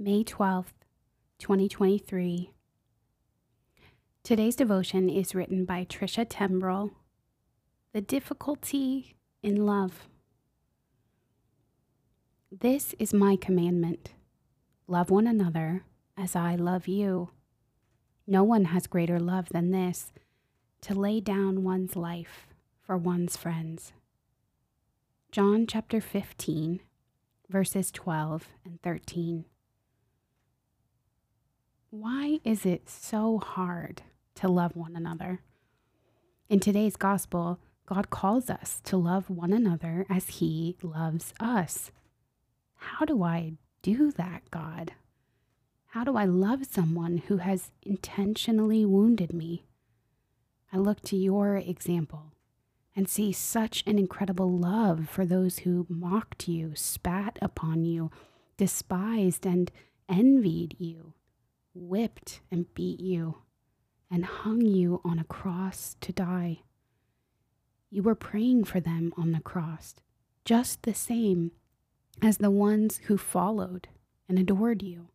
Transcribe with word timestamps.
May 0.00 0.22
12th, 0.22 0.86
2023. 1.40 2.52
Today's 4.22 4.54
devotion 4.54 5.10
is 5.10 5.34
written 5.34 5.64
by 5.64 5.86
Tricia 5.86 6.24
Tembreull. 6.24 6.92
The 7.92 8.00
difficulty 8.00 9.16
in 9.42 9.66
love. 9.66 10.06
This 12.52 12.94
is 13.00 13.12
my 13.12 13.34
commandment 13.34 14.10
love 14.86 15.10
one 15.10 15.26
another 15.26 15.82
as 16.16 16.36
I 16.36 16.54
love 16.54 16.86
you. 16.86 17.30
No 18.24 18.44
one 18.44 18.66
has 18.66 18.86
greater 18.86 19.18
love 19.18 19.48
than 19.48 19.72
this 19.72 20.12
to 20.82 20.94
lay 20.94 21.20
down 21.20 21.64
one's 21.64 21.96
life 21.96 22.46
for 22.80 22.96
one's 22.96 23.36
friends. 23.36 23.92
John 25.32 25.66
chapter 25.66 26.00
15, 26.00 26.78
verses 27.50 27.90
12 27.90 28.46
and 28.64 28.80
13. 28.82 29.44
Why 31.90 32.38
is 32.44 32.66
it 32.66 32.90
so 32.90 33.38
hard 33.38 34.02
to 34.34 34.46
love 34.46 34.76
one 34.76 34.94
another? 34.94 35.40
In 36.50 36.60
today's 36.60 36.96
gospel, 36.96 37.60
God 37.86 38.10
calls 38.10 38.50
us 38.50 38.82
to 38.84 38.98
love 38.98 39.30
one 39.30 39.54
another 39.54 40.04
as 40.10 40.28
He 40.28 40.76
loves 40.82 41.32
us. 41.40 41.90
How 42.74 43.06
do 43.06 43.22
I 43.22 43.54
do 43.80 44.12
that, 44.12 44.42
God? 44.50 44.92
How 45.86 46.04
do 46.04 46.14
I 46.14 46.26
love 46.26 46.66
someone 46.66 47.22
who 47.28 47.38
has 47.38 47.70
intentionally 47.82 48.84
wounded 48.84 49.32
me? 49.32 49.64
I 50.70 50.76
look 50.76 51.00
to 51.04 51.16
your 51.16 51.56
example 51.56 52.34
and 52.94 53.08
see 53.08 53.32
such 53.32 53.82
an 53.86 53.98
incredible 53.98 54.50
love 54.50 55.08
for 55.08 55.24
those 55.24 55.60
who 55.60 55.86
mocked 55.88 56.48
you, 56.48 56.72
spat 56.74 57.38
upon 57.40 57.86
you, 57.86 58.10
despised 58.58 59.46
and 59.46 59.72
envied 60.06 60.76
you, 60.78 61.14
whipped 61.74 62.40
and 62.50 62.72
beat 62.74 63.00
you, 63.00 63.38
and 64.10 64.24
hung 64.24 64.60
you 64.60 65.00
on 65.04 65.18
a 65.18 65.24
cross 65.24 65.96
to 66.00 66.12
die. 66.12 66.60
You 67.90 68.02
were 68.02 68.14
praying 68.14 68.64
for 68.64 68.80
them 68.80 69.12
on 69.16 69.32
the 69.32 69.40
cross, 69.40 69.94
just 70.44 70.82
the 70.82 70.94
same 70.94 71.52
as 72.20 72.38
the 72.38 72.50
ones 72.50 72.98
who 73.04 73.16
followed 73.16 73.88
and 74.28 74.38
adored 74.38 74.82
you. 74.82 75.08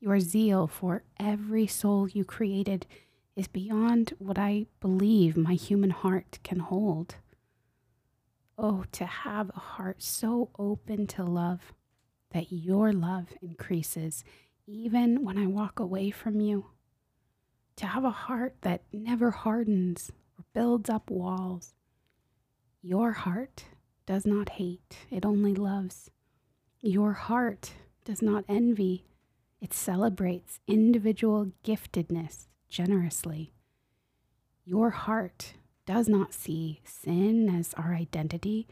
Your 0.00 0.20
zeal 0.20 0.66
for 0.66 1.02
every 1.18 1.66
soul 1.66 2.08
you 2.08 2.24
created 2.24 2.86
is 3.34 3.48
beyond 3.48 4.12
what 4.18 4.38
I 4.38 4.66
believe 4.80 5.36
my 5.36 5.54
human 5.54 5.90
heart 5.90 6.38
can 6.44 6.60
hold. 6.60 7.16
Oh, 8.56 8.84
to 8.92 9.06
have 9.06 9.50
a 9.50 9.60
heart 9.60 10.02
so 10.02 10.50
open 10.58 11.06
to 11.08 11.24
love 11.24 11.72
that 12.32 12.52
your 12.52 12.92
love 12.92 13.28
increases 13.40 14.24
even 14.68 15.24
when 15.24 15.38
I 15.38 15.46
walk 15.46 15.80
away 15.80 16.10
from 16.10 16.40
you. 16.40 16.66
To 17.76 17.86
have 17.86 18.04
a 18.04 18.10
heart 18.10 18.56
that 18.60 18.82
never 18.92 19.30
hardens 19.30 20.12
or 20.38 20.44
builds 20.52 20.90
up 20.90 21.10
walls. 21.10 21.74
Your 22.82 23.12
heart 23.12 23.64
does 24.04 24.26
not 24.26 24.50
hate, 24.50 24.98
it 25.10 25.24
only 25.24 25.54
loves. 25.54 26.10
Your 26.80 27.12
heart 27.14 27.72
does 28.04 28.20
not 28.20 28.44
envy, 28.48 29.06
it 29.60 29.72
celebrates 29.72 30.60
individual 30.66 31.52
giftedness 31.64 32.46
generously. 32.68 33.52
Your 34.64 34.90
heart 34.90 35.54
does 35.86 36.08
not 36.08 36.34
see 36.34 36.80
sin 36.84 37.48
as 37.48 37.74
our 37.74 37.94
identity, 37.94 38.68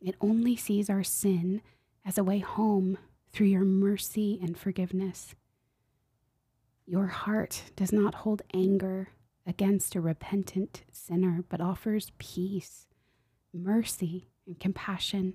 it 0.00 0.14
only 0.20 0.54
sees 0.54 0.88
our 0.88 1.02
sin 1.02 1.60
as 2.04 2.18
a 2.18 2.24
way 2.24 2.38
home 2.38 2.98
through 3.38 3.46
your 3.46 3.64
mercy 3.64 4.36
and 4.42 4.58
forgiveness. 4.58 5.36
Your 6.88 7.06
heart 7.06 7.62
does 7.76 7.92
not 7.92 8.16
hold 8.16 8.42
anger 8.52 9.10
against 9.46 9.94
a 9.94 10.00
repentant 10.00 10.82
sinner, 10.90 11.44
but 11.48 11.60
offers 11.60 12.10
peace, 12.18 12.88
mercy, 13.54 14.26
and 14.44 14.58
compassion. 14.58 15.34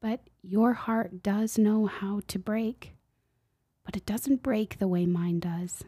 But 0.00 0.20
your 0.40 0.72
heart 0.72 1.22
does 1.22 1.58
know 1.58 1.84
how 1.84 2.22
to 2.28 2.38
break, 2.38 2.94
but 3.84 3.94
it 3.94 4.06
doesn't 4.06 4.42
break 4.42 4.78
the 4.78 4.88
way 4.88 5.04
mine 5.04 5.38
does. 5.38 5.84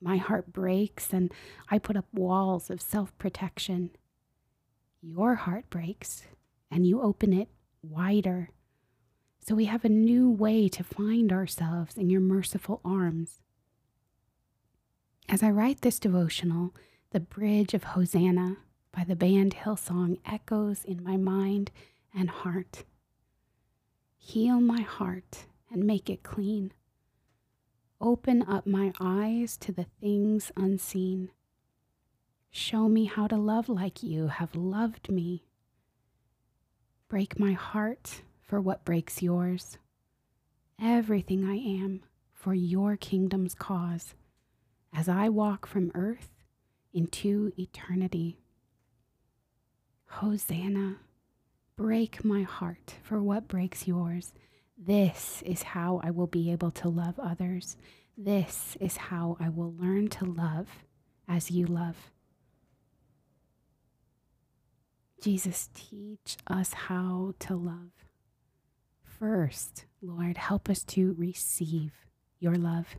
My 0.00 0.18
heart 0.18 0.52
breaks 0.52 1.12
and 1.12 1.32
I 1.68 1.80
put 1.80 1.96
up 1.96 2.06
walls 2.14 2.70
of 2.70 2.80
self 2.80 3.18
protection. 3.18 3.90
Your 5.02 5.34
heart 5.34 5.68
breaks 5.68 6.22
and 6.70 6.86
you 6.86 7.02
open 7.02 7.32
it 7.32 7.48
wider. 7.82 8.50
So 9.44 9.56
we 9.56 9.64
have 9.64 9.84
a 9.84 9.88
new 9.88 10.30
way 10.30 10.68
to 10.68 10.84
find 10.84 11.32
ourselves 11.32 11.96
in 11.96 12.08
your 12.08 12.20
merciful 12.20 12.80
arms. 12.84 13.40
As 15.28 15.42
I 15.42 15.50
write 15.50 15.80
this 15.80 15.98
devotional, 15.98 16.72
the 17.10 17.18
bridge 17.18 17.74
of 17.74 17.82
Hosanna 17.82 18.58
by 18.92 19.02
the 19.02 19.16
band 19.16 19.56
Hillsong 19.56 20.18
echoes 20.24 20.84
in 20.84 21.02
my 21.02 21.16
mind 21.16 21.72
and 22.14 22.30
heart. 22.30 22.84
Heal 24.16 24.60
my 24.60 24.82
heart 24.82 25.46
and 25.72 25.84
make 25.84 26.08
it 26.08 26.22
clean. 26.22 26.72
Open 28.00 28.42
up 28.42 28.64
my 28.64 28.92
eyes 29.00 29.56
to 29.58 29.72
the 29.72 29.86
things 30.00 30.52
unseen. 30.56 31.30
Show 32.50 32.88
me 32.88 33.06
how 33.06 33.26
to 33.26 33.36
love 33.36 33.68
like 33.68 34.04
you 34.04 34.28
have 34.28 34.54
loved 34.54 35.10
me. 35.10 35.46
Break 37.08 37.40
my 37.40 37.52
heart 37.52 38.22
for 38.52 38.60
what 38.60 38.84
breaks 38.84 39.22
yours. 39.22 39.78
Everything 40.78 41.42
I 41.42 41.56
am 41.56 42.02
for 42.34 42.52
your 42.52 42.98
kingdom's 42.98 43.54
cause 43.54 44.12
as 44.94 45.08
I 45.08 45.30
walk 45.30 45.64
from 45.64 45.90
earth 45.94 46.28
into 46.92 47.50
eternity. 47.58 48.36
Hosanna, 50.04 50.96
break 51.78 52.26
my 52.26 52.42
heart 52.42 52.96
for 53.02 53.22
what 53.22 53.48
breaks 53.48 53.88
yours. 53.88 54.34
This 54.76 55.42
is 55.46 55.62
how 55.62 56.02
I 56.04 56.10
will 56.10 56.26
be 56.26 56.52
able 56.52 56.72
to 56.72 56.90
love 56.90 57.18
others. 57.18 57.78
This 58.18 58.76
is 58.78 58.98
how 58.98 59.38
I 59.40 59.48
will 59.48 59.74
learn 59.78 60.08
to 60.08 60.26
love 60.26 60.68
as 61.26 61.50
you 61.50 61.64
love. 61.64 62.10
Jesus, 65.22 65.70
teach 65.72 66.36
us 66.46 66.74
how 66.74 67.32
to 67.38 67.56
love. 67.56 68.11
First, 69.22 69.84
Lord, 70.02 70.36
help 70.36 70.68
us 70.68 70.82
to 70.82 71.14
receive 71.16 71.92
your 72.40 72.56
love. 72.56 72.96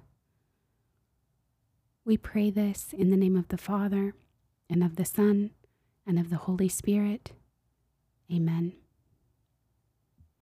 We 2.06 2.16
pray 2.16 2.50
this 2.50 2.94
in 2.94 3.10
the 3.10 3.18
name 3.18 3.36
of 3.36 3.50
the 3.50 3.58
Father, 3.58 4.16
and 4.70 4.86
of 4.86 4.96
the 4.96 5.04
Son, 5.04 5.50
and 6.08 6.18
of 6.18 6.30
the 6.30 6.38
Holy 6.38 6.70
Spirit. 6.70 7.34
Amen. 8.32 8.72